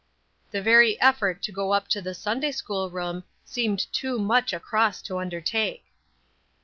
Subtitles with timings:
[0.49, 4.59] The very effort to go up to the Sunday school room seemed too much a
[4.59, 5.85] cross to undertake.